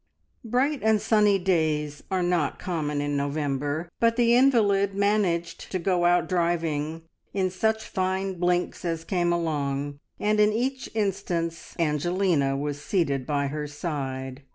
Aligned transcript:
Bright 0.43 0.79
and 0.81 0.99
sunny 0.99 1.37
days 1.37 2.01
are 2.09 2.23
not 2.23 2.57
common 2.57 3.01
in 3.01 3.15
November, 3.15 3.87
but 3.99 4.15
the 4.15 4.33
invalid 4.33 4.95
managed 4.95 5.71
to 5.71 5.77
go 5.77 6.05
out 6.05 6.27
driving 6.27 7.03
in 7.35 7.51
such 7.51 7.83
fine 7.87 8.39
blinks 8.39 8.83
as 8.83 9.03
came 9.03 9.31
along, 9.31 9.99
and 10.19 10.39
in 10.39 10.51
each 10.51 10.89
instance 10.95 11.75
"Angelina" 11.77 12.57
was 12.57 12.81
seated 12.83 13.27
by 13.27 13.45
her 13.49 13.67
side. 13.67 14.41